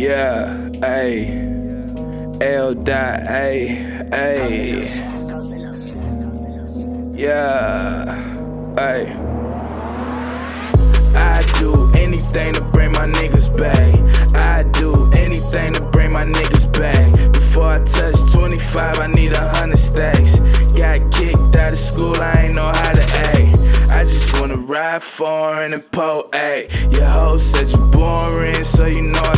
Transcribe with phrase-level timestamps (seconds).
[0.00, 1.28] Yeah, A.
[2.40, 4.08] L dot A.
[4.14, 4.82] A.
[7.12, 8.08] Yeah,
[8.78, 9.04] A.
[11.14, 14.34] I do anything to bring my niggas back.
[14.34, 17.32] I do anything to bring my niggas back.
[17.34, 20.38] Before I touch 25, I need a hundred stacks.
[20.70, 23.90] Got kicked out of school, I ain't know how to act.
[23.90, 26.68] I just wanna ride foreign and po A.
[26.90, 29.36] Your hoe said you boring, so you know I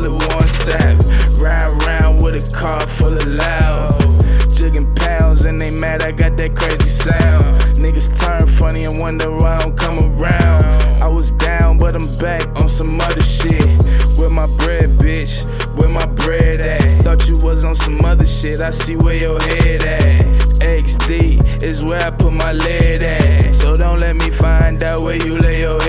[0.00, 1.40] me, call it one sap.
[1.40, 4.54] Ride around with a car full of loud.
[4.54, 7.60] Jigging pounds and they mad I got that crazy sound.
[7.76, 11.02] Niggas turn funny and wonder why I don't come around.
[11.02, 13.82] I was down, but I'm back on some other shit.
[14.18, 15.44] Where my bread, bitch?
[15.78, 17.04] Where my bread at?
[17.04, 18.60] Thought you was on some other shit.
[18.60, 20.20] I see where your head at.
[20.60, 23.54] XD is where I put my lid at.
[23.54, 25.80] So don't let me find out where you lay your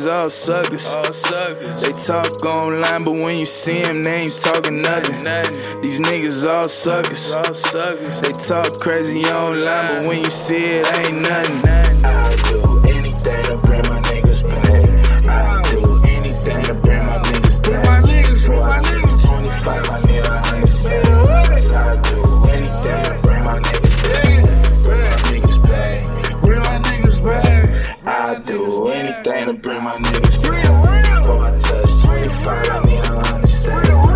[0.00, 0.86] niggas all suckers.
[0.94, 1.82] All suckers.
[1.82, 5.82] They talk online, but when you see them, they ain't talking nothing.
[5.82, 7.32] These niggas all suckers.
[7.32, 8.20] All suckers.
[8.20, 12.04] They talk crazy online, but when you see it, ain't nothing.
[12.04, 13.89] I'll do anything to bring
[29.70, 30.42] bring my niggas.
[30.42, 34.09] Before I touch 25, I need a hundred.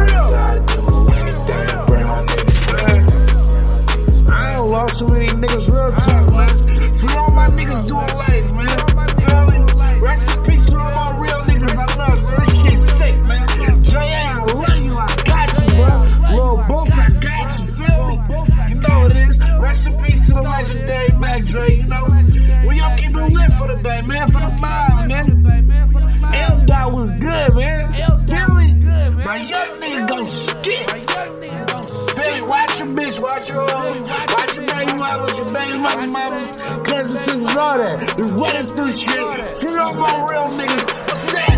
[32.87, 36.51] Your bitch, watch your hoe, watch your baby mamas, your baby mama mamas,
[36.83, 38.17] cousins, sisters, all that.
[38.17, 39.51] We running through shit.
[39.61, 40.85] Free all my real niggas.
[41.09, 41.55] What's that?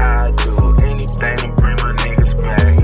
[0.00, 0.52] I do
[0.84, 2.74] anything to bring my niggas back.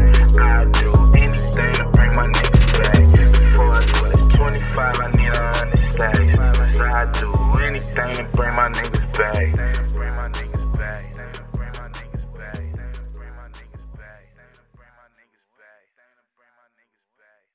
[0.40, 3.04] I do anything to bring my niggas back.
[3.32, 6.78] Before I touch 25, I need a hundred stacks.
[6.80, 7.28] I do
[7.60, 9.89] anything to bring my niggas back.